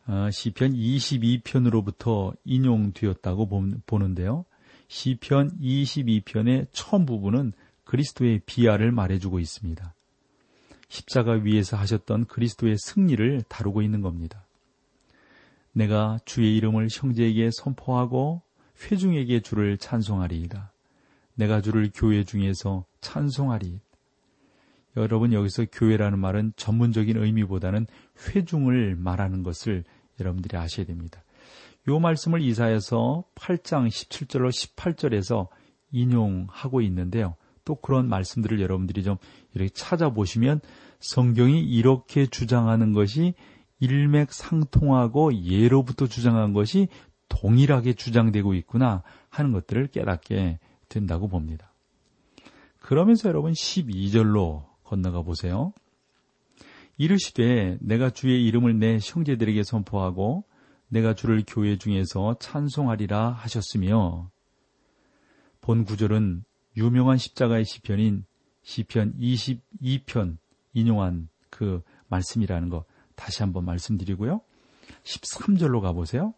어, 0.07 0.29
시편 0.31 0.73
22편으로부터 0.73 2.35
인용되었다고 2.45 3.47
보는데요. 3.85 4.45
시편 4.93 5.57
22편의 5.59 6.67
처음 6.71 7.07
부분은 7.07 7.53
그리스도의 7.83 8.41
비하를 8.45 8.91
말해주고 8.91 9.39
있습니다. 9.39 9.95
십자가 10.87 11.31
위에서 11.31 11.77
하셨던 11.77 12.25
그리스도의 12.25 12.77
승리를 12.77 13.41
다루고 13.49 13.81
있는 13.81 14.01
겁니다. 14.01 14.45
내가 15.71 16.19
주의 16.25 16.55
이름을 16.57 16.89
형제에게 16.91 17.49
선포하고 17.51 18.43
회중에게 18.83 19.39
주를 19.39 19.79
찬송하리이다. 19.79 20.71
내가 21.33 21.59
주를 21.61 21.89
교회 21.91 22.23
중에서 22.23 22.85
찬송하리. 23.01 23.79
여러분 24.95 25.33
여기서 25.33 25.65
교회라는 25.71 26.19
말은 26.19 26.53
전문적인 26.55 27.17
의미보다는 27.17 27.87
회중을 28.27 28.95
말하는 28.95 29.41
것을 29.41 29.85
여러분들이 30.19 30.55
아셔야 30.55 30.85
됩니다. 30.85 31.23
요 31.87 31.99
말씀을 31.99 32.41
이사에서 32.41 33.25
8장 33.35 33.87
17절로 33.87 34.49
18절에서 34.49 35.47
인용하고 35.91 36.81
있는데요. 36.81 37.35
또 37.65 37.75
그런 37.75 38.07
말씀들을 38.09 38.61
여러분들이 38.61 39.03
좀 39.03 39.17
이렇게 39.53 39.69
찾아보시면 39.73 40.61
성경이 40.99 41.61
이렇게 41.61 42.25
주장하는 42.25 42.93
것이 42.93 43.33
일맥상통하고 43.79 45.33
예로부터 45.43 46.07
주장한 46.07 46.53
것이 46.53 46.87
동일하게 47.27 47.93
주장되고 47.93 48.53
있구나 48.53 49.03
하는 49.29 49.51
것들을 49.51 49.87
깨닫게 49.87 50.59
된다고 50.87 51.27
봅니다. 51.27 51.73
그러면서 52.79 53.29
여러분 53.29 53.53
12절로 53.53 54.65
건너가 54.83 55.21
보세요. 55.21 55.73
이르시되 56.97 57.77
내가 57.81 58.09
주의 58.09 58.45
이름을 58.45 58.77
내 58.77 58.99
형제들에게 59.01 59.63
선포하고 59.63 60.43
내가 60.93 61.15
주를 61.15 61.43
교회 61.47 61.75
중에서 61.75 62.35
찬송하리라 62.39 63.31
하셨으며 63.31 64.29
본 65.59 65.85
구절은 65.85 66.43
유명한 66.77 67.17
십자가의 67.17 67.65
시편인 67.65 68.25
시편 68.61 69.17
22편 69.17 70.37
인용한 70.73 71.29
그 71.49 71.81
말씀이라는 72.09 72.69
거 72.69 72.85
다시 73.15 73.41
한번 73.41 73.65
말씀드리고요. 73.65 74.41
13절로 75.03 75.81
가보세요. 75.81 76.35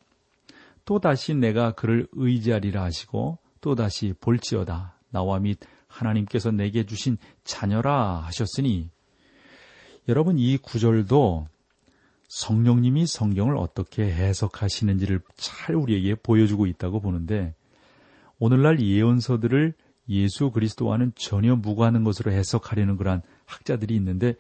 또다시 0.86 1.34
내가 1.34 1.74
그를 1.74 2.08
의지하리라 2.14 2.82
하시고 2.82 3.40
또다시 3.60 4.14
볼지어다 4.22 4.98
나와 5.10 5.38
및 5.40 5.60
하나님께서 5.88 6.52
내게 6.52 6.86
주신 6.86 7.18
자녀라 7.44 8.20
하셨으니 8.20 8.90
여러분 10.08 10.40
이 10.40 10.58
구절도 10.58 11.48
성령님이 12.28 13.06
성경을 13.06 13.58
어떻게 13.58 14.04
해석하시는지를 14.04 15.22
잘 15.36 15.76
우리에게 15.76 16.16
보여주고 16.16 16.66
있다고 16.66 17.00
보는데 17.00 17.54
오늘날 18.40 18.80
예언서들을 18.80 19.74
예수 20.10 20.52
그리스도와는 20.52 21.14
전혀 21.16 21.56
무관한 21.56 22.04
것으로 22.04 22.32
해석하려는 22.32 22.98
그러한 22.98 23.22
학자들이 23.46 23.96
있는데 23.96 24.36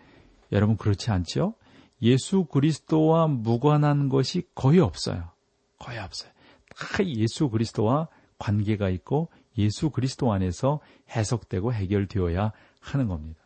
여러분 0.52 0.78
그렇지 0.78 1.12
않지요? 1.12 1.56
예수 2.02 2.46
그리스도와 2.46 3.28
무관한 3.28 4.10
것이 4.10 4.44
거의 4.54 4.80
없어요. 4.80 5.32
거의 5.80 5.98
없어요. 6.00 6.32
다 6.76 7.04
예수 7.06 7.50
그리스도와 7.50 8.10
관계가 8.38 8.90
있고 8.90 9.30
예수 9.58 9.90
그리스도 9.90 10.34
안에서 10.34 10.82
해석되고 11.10 11.74
해결되어야 11.74 12.52
하는 12.82 13.08
겁니다. 13.08 13.45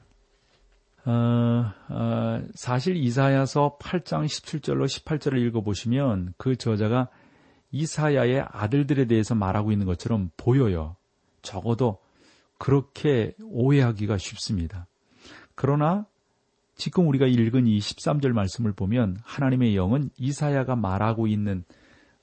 어, 1.09 1.73
어, 1.89 2.41
사실 2.53 2.95
이사야서 2.95 3.79
8장 3.81 4.25
17절로 4.25 4.85
18절을 4.85 5.43
읽어보시면 5.47 6.35
그 6.37 6.55
저자가 6.55 7.09
이사야의 7.71 8.45
아들들에 8.47 9.05
대해서 9.05 9.33
말하고 9.33 9.71
있는 9.71 9.87
것처럼 9.87 10.29
보여요. 10.37 10.97
적어도 11.41 11.97
그렇게 12.59 13.33
오해하기가 13.41 14.19
쉽습니다. 14.19 14.85
그러나 15.55 16.05
지금 16.75 17.07
우리가 17.07 17.25
읽은 17.25 17.65
이 17.65 17.79
13절 17.79 18.31
말씀을 18.33 18.73
보면 18.73 19.17
하나님의 19.23 19.75
영은 19.75 20.11
이사야가 20.15 20.75
말하고 20.75 21.25
있는 21.25 21.63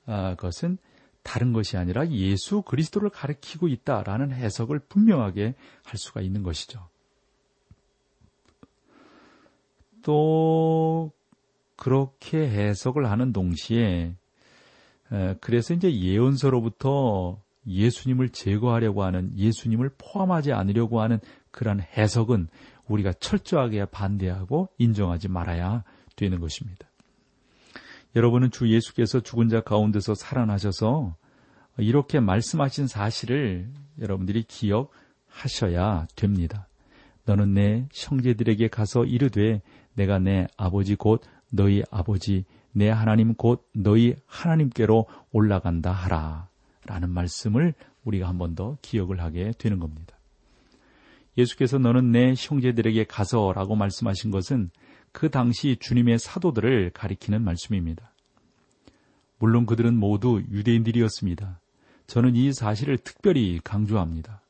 어, 0.06 0.36
것은 0.38 0.78
다른 1.24 1.52
것이 1.52 1.76
아니라 1.76 2.08
예수 2.10 2.62
그리스도를 2.62 3.10
가리키고 3.10 3.66
있다라는 3.66 4.30
해석을 4.30 4.78
분명하게 4.78 5.56
할 5.82 5.98
수가 5.98 6.20
있는 6.20 6.44
것이죠. 6.44 6.88
또 10.06 11.10
그렇게 11.74 12.38
해석을 12.48 13.10
하는 13.10 13.32
동시에 13.32 14.14
그래서 15.40 15.74
이제 15.74 15.92
예언서로부터 15.92 17.42
예수님을 17.66 18.28
제거하려고 18.28 19.02
하는 19.02 19.36
예수님을 19.36 19.90
포함하지 19.98 20.52
않으려고 20.52 21.00
하는 21.00 21.18
그러한 21.50 21.80
해석은 21.80 22.46
우리가 22.86 23.14
철저하게 23.14 23.86
반대하고 23.86 24.68
인정하지 24.78 25.26
말아야 25.26 25.82
되는 26.14 26.38
것입니다. 26.38 26.88
여러분은 28.14 28.52
주 28.52 28.68
예수께서 28.72 29.18
죽은 29.18 29.48
자 29.48 29.60
가운데서 29.60 30.14
살아나셔서 30.14 31.16
이렇게 31.78 32.20
말씀하신 32.20 32.86
사실을 32.86 33.72
여러분들이 34.00 34.44
기억하셔야 34.44 36.06
됩니다. 36.14 36.68
너는 37.24 37.54
내 37.54 37.88
형제들에게 37.92 38.68
가서 38.68 39.04
이르되 39.04 39.62
내가 39.96 40.18
내 40.18 40.46
아버지 40.56 40.94
곧 40.94 41.22
너희 41.50 41.82
아버지 41.90 42.44
내 42.72 42.88
하나님 42.90 43.34
곧 43.34 43.68
너희 43.74 44.14
하나님께로 44.26 45.06
올라간다 45.32 45.90
하라. 45.92 46.48
라는 46.84 47.10
말씀을 47.10 47.74
우리가 48.04 48.28
한 48.28 48.38
번 48.38 48.54
더 48.54 48.76
기억을 48.82 49.20
하게 49.20 49.52
되는 49.58 49.80
겁니다. 49.80 50.16
예수께서 51.36 51.78
너는 51.78 52.12
내 52.12 52.34
형제들에게 52.36 53.04
가서 53.04 53.52
라고 53.52 53.74
말씀하신 53.74 54.30
것은 54.30 54.70
그 55.12 55.30
당시 55.30 55.76
주님의 55.80 56.18
사도들을 56.18 56.90
가리키는 56.90 57.42
말씀입니다. 57.42 58.12
물론 59.38 59.66
그들은 59.66 59.96
모두 59.96 60.42
유대인들이었습니다. 60.50 61.60
저는 62.06 62.36
이 62.36 62.52
사실을 62.52 62.98
특별히 62.98 63.60
강조합니다. 63.64 64.42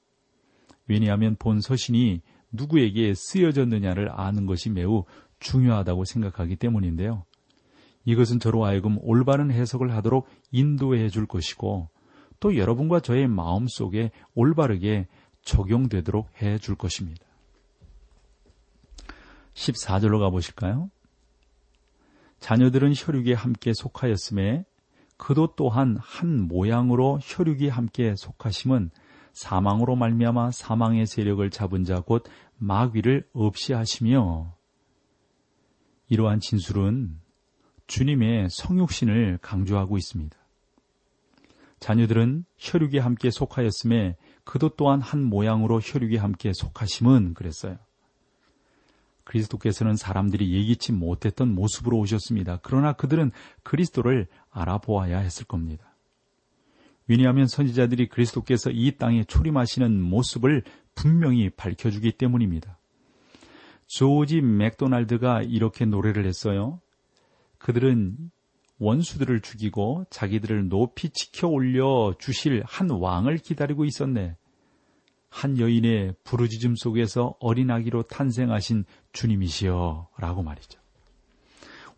왜냐하면 0.88 1.37
본 1.38 1.61
서신이 1.61 2.20
누구에게 2.52 3.14
쓰여졌느냐를 3.14 4.11
아는 4.12 4.46
것이 4.46 4.70
매우 4.70 5.04
중요하다고 5.40 6.05
생각하기 6.05 6.57
때문인데요. 6.57 7.25
이것은 8.05 8.38
저로 8.40 8.64
하여금 8.64 8.99
올바른 9.01 9.51
해석을 9.51 9.92
하도록 9.96 10.27
인도해 10.53 11.09
줄 11.09 11.27
것이고 11.27 11.88
또 12.38 12.57
여러분과 12.57 13.01
저의 13.01 13.27
마음 13.27 13.66
속에 13.66 14.11
올바르게 14.35 15.09
적용되도록 15.42 16.31
해 16.42 16.59
줄 16.59 16.77
것입니다. 16.77 17.25
14절로 19.55 20.20
가보실까요? 20.20 20.90
자녀들은 22.40 22.92
혈육에 22.94 23.33
함께 23.33 23.72
속하였음에 23.72 24.64
그도 25.16 25.55
또한 25.57 25.96
한 26.01 26.42
모양으로 26.42 27.18
혈육이 27.22 27.68
함께 27.68 28.14
속하심은 28.16 28.90
사망으로 29.33 29.96
말미암아 29.96 30.51
사망의 30.51 31.07
세력을 31.07 31.49
잡은 31.51 31.85
자 31.85 32.01
곧 32.01 32.25
마귀를 32.59 33.27
없이 33.33 33.72
하시며 33.72 34.55
이러한 36.08 36.40
진술은 36.40 37.20
주님의 37.86 38.48
성육신을 38.50 39.38
강조하고 39.42 39.96
있습니다. 39.96 40.36
자녀들은 41.80 42.44
혈육에 42.56 42.98
함께 42.98 43.30
속하였음에 43.30 44.16
그도 44.44 44.70
또한 44.70 45.00
한 45.00 45.22
모양으로 45.22 45.80
혈육에 45.80 46.16
함께 46.16 46.52
속하심은 46.52 47.34
그랬어요. 47.34 47.78
그리스도께서는 49.24 49.96
사람들이 49.96 50.52
예기치 50.52 50.92
못했던 50.92 51.52
모습으로 51.52 51.98
오셨습니다. 51.98 52.60
그러나 52.62 52.92
그들은 52.92 53.32
그리스도를 53.64 54.28
알아보아야 54.50 55.18
했을 55.18 55.44
겁니다. 55.44 55.96
왜냐하면 57.08 57.46
선지자들이 57.46 58.08
그리스도께서 58.08 58.70
이 58.70 58.96
땅에 58.96 59.24
초림하시는 59.24 60.00
모습을 60.00 60.62
분명히 60.94 61.50
밝혀주기 61.50 62.12
때문입니다. 62.12 62.78
조지 63.87 64.40
맥도날드가 64.40 65.42
이렇게 65.42 65.85
노래를 65.85 66.27
했어요. 66.27 66.81
그들은 67.59 68.31
원수들을 68.79 69.40
죽이고 69.40 70.07
자기들을 70.11 70.68
높이 70.68 71.09
지켜 71.11 71.49
올려 71.49 72.14
주실 72.18 72.62
한 72.66 72.90
왕을 72.90 73.38
기다리고 73.38 73.85
있었네. 73.85 74.37
한 75.31 75.59
여인의 75.59 76.14
부르짖음 76.25 76.77
속에서 76.77 77.35
어린아기로 77.40 78.05
탄생하신 78.05 78.85
주님이시여 79.12 80.09
라고 80.18 80.42
말이죠. 80.42 80.81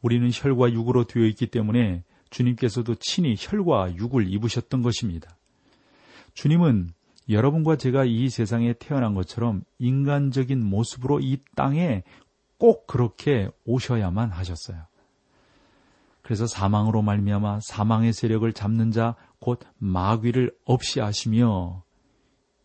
우리는 0.01 0.29
혈과 0.33 0.73
육으로 0.73 1.05
되어 1.05 1.25
있기 1.25 1.47
때문에 1.47 2.05
주님께서도 2.31 2.97
친히 2.97 3.35
혈과 3.39 3.97
육을 3.97 4.33
입으셨던 4.33 4.83
것입니다. 4.83 5.37
주님은 6.35 6.91
여러분과 7.29 7.77
제가 7.77 8.05
이 8.05 8.31
세상에 8.31 8.73
태어난 8.73 9.15
것처럼 9.15 9.63
인간적인 9.79 10.65
모습으로 10.65 11.21
이 11.21 11.39
땅에 11.55 12.03
꼭 12.59 12.87
그렇게 12.87 13.49
오셔야만 13.65 14.31
하셨어요. 14.31 14.85
그래서 16.23 16.47
사망으로 16.47 17.03
말미암아 17.03 17.61
사망의 17.63 18.13
세력을 18.13 18.53
잡는 18.53 18.91
자 18.91 19.15
곧 19.41 19.61
마귀를 19.79 20.57
없이 20.65 21.01
하시며 21.01 21.83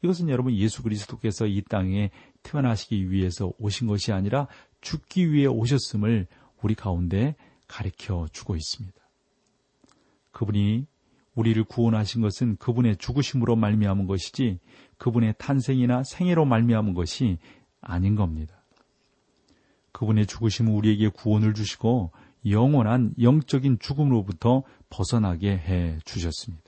이것은 0.01 0.29
여러분 0.29 0.53
예수 0.53 0.83
그리스도께서 0.83 1.45
이 1.45 1.61
땅에 1.61 2.11
태어나시기 2.41 3.09
위해서 3.09 3.53
오신 3.57 3.87
것이 3.87 4.11
아니라 4.11 4.47
죽기 4.81 5.31
위해 5.31 5.45
오셨음을 5.45 6.27
우리 6.61 6.75
가운데 6.75 7.35
가르쳐 7.67 8.27
주고 8.33 8.55
있습니다. 8.55 8.97
그분이 10.31 10.87
우리를 11.35 11.63
구원하신 11.63 12.21
것은 12.21 12.57
그분의 12.57 12.97
죽으심으로 12.97 13.55
말미암은 13.55 14.07
것이지 14.07 14.59
그분의 14.97 15.35
탄생이나 15.37 16.03
생애로 16.03 16.45
말미암은 16.45 16.93
것이 16.93 17.37
아닌 17.81 18.15
겁니다. 18.15 18.63
그분의 19.91 20.27
죽으심은 20.27 20.71
우리에게 20.73 21.09
구원을 21.09 21.53
주시고 21.53 22.11
영원한 22.49 23.13
영적인 23.21 23.79
죽음으로부터 23.79 24.63
벗어나게 24.89 25.51
해 25.51 25.99
주셨습니다. 26.05 26.63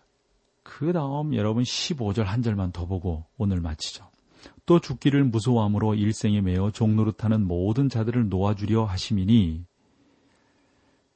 그 0.63 0.93
다음 0.93 1.35
여러분 1.35 1.63
15절 1.63 2.23
한 2.23 2.41
절만 2.41 2.71
더 2.71 2.85
보고 2.85 3.25
오늘 3.37 3.61
마치죠. 3.61 4.09
또 4.65 4.79
죽기를 4.79 5.23
무서워함으로 5.25 5.95
일생에 5.95 6.41
매어 6.41 6.71
종노릇하는 6.71 7.45
모든 7.45 7.89
자들을 7.89 8.29
놓아주려 8.29 8.85
하심이니 8.85 9.65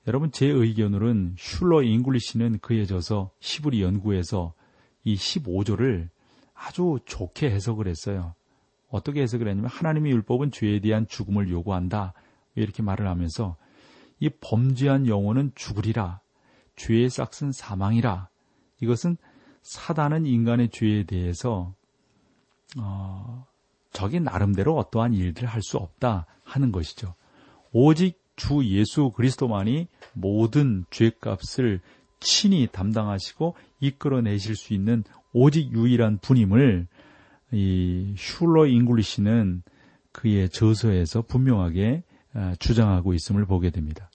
여러분 0.10 0.32
제 0.32 0.48
의견으로는 0.48 1.36
슐러 1.38 1.84
잉글리시는 1.84 2.62
그의 2.62 2.86
저서 2.86 3.30
히브리 3.42 3.84
연구에서 3.84 4.56
이 5.04 5.14
15절을 5.14 6.10
아주 6.56 6.98
좋게 7.06 7.52
해석을 7.52 7.88
했어요. 7.88 8.34
어떻게 8.90 9.22
해석을 9.22 9.48
했냐면 9.48 9.70
하나님의 9.70 10.12
율법은 10.14 10.50
죄에 10.50 10.80
대한 10.80 11.06
죽음을 11.08 11.52
요구한다. 11.52 12.14
이렇게 12.56 12.82
말을 12.82 13.08
하면서 13.08 13.56
이 14.20 14.30
범죄한 14.30 15.06
영혼은 15.06 15.52
죽으리라. 15.54 16.22
죄의 16.76 17.12
삯은 17.12 17.52
사망이라. 17.52 18.30
이것은 18.82 19.16
사단은 19.62 20.26
인간의 20.26 20.70
죄에 20.70 21.04
대해서 21.04 21.76
어, 22.80 23.46
저기 23.92 24.20
나름대로 24.20 24.76
어떠한 24.76 25.14
일들을 25.14 25.48
할 25.48 25.62
수 25.62 25.78
없다 25.78 26.26
하는 26.44 26.72
것이죠. 26.72 27.14
오직 27.72 28.20
주 28.40 28.64
예수 28.66 29.12
그리스도만이 29.12 29.88
모든 30.14 30.86
죄값을 30.92 31.82
친히 32.22 32.68
담당하시고 32.72 33.56
이끌어내실 33.82 34.56
수 34.56 34.74
있는 34.74 35.04
오직 35.34 35.74
유일한 35.74 36.18
분임을 36.20 36.88
이 37.52 38.14
슐러 38.18 38.66
잉글리시는 38.66 39.62
그의 40.14 40.50
저서에서 40.50 41.22
분명하게 41.22 42.04
아, 42.34 42.56
주장하고 42.60 43.14
있음을 43.14 43.46
보게 43.46 43.72
됩니다. 43.72 44.10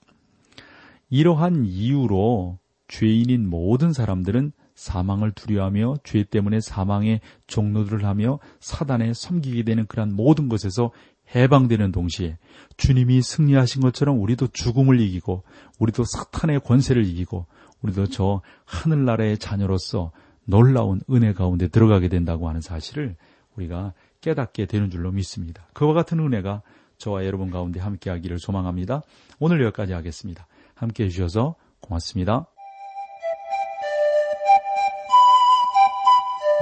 이러한 1.10 1.66
이유로 1.66 2.58
죄인인 2.88 3.48
모든 3.48 3.92
사람들은 3.92 4.52
사망을 4.74 5.32
두려워하며 5.32 5.96
죄 6.02 6.24
때문에 6.24 6.60
사망의 6.60 7.20
종노릇을 7.46 8.04
하며 8.04 8.38
사단에 8.60 9.12
섬기게 9.14 9.64
되는 9.64 9.86
그러한 9.86 10.14
모든 10.14 10.48
것에서 10.48 10.92
해방되는 11.34 11.92
동시에 11.92 12.38
주님이 12.76 13.22
승리하신 13.22 13.82
것처럼 13.82 14.20
우리도 14.20 14.48
죽음을 14.48 15.00
이기고 15.00 15.44
우리도 15.78 16.04
사탄의 16.04 16.60
권세를 16.60 17.04
이기고 17.06 17.46
우리도 17.82 18.06
저 18.06 18.40
하늘나라의 18.64 19.38
자녀로서 19.38 20.12
놀라운 20.44 21.00
은혜 21.10 21.32
가운데 21.32 21.68
들어가게 21.68 22.08
된다고 22.08 22.48
하는 22.48 22.60
사실을 22.60 23.16
우리가 23.56 23.94
깨닫게 24.20 24.66
되는 24.66 24.90
줄로 24.90 25.10
믿습니다. 25.12 25.66
그와 25.72 25.92
같은 25.92 26.18
은혜가 26.18 26.62
저와 26.98 27.26
여러분 27.26 27.50
가운데 27.50 27.80
함께 27.80 28.10
하기를 28.10 28.38
소망합니다. 28.38 29.02
오늘 29.38 29.62
여기까지 29.64 29.92
하겠습니다. 29.92 30.46
함께 30.74 31.04
해주셔서 31.04 31.56
고맙습니다. 31.80 32.46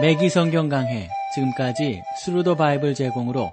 매기 0.00 0.30
성경 0.30 0.68
강해 0.68 1.08
지금까지 1.34 2.02
Through 2.18 2.45
the 2.45 2.56
Bible 2.56 2.94
제공으로 2.94 3.52